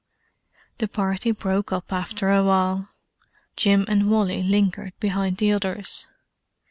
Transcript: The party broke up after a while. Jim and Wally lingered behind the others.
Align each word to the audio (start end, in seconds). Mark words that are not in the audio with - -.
The 0.79 0.87
party 0.87 1.29
broke 1.31 1.71
up 1.71 1.93
after 1.93 2.31
a 2.31 2.43
while. 2.43 2.89
Jim 3.55 3.85
and 3.87 4.09
Wally 4.09 4.41
lingered 4.41 4.93
behind 4.99 5.37
the 5.37 5.51
others. 5.51 6.07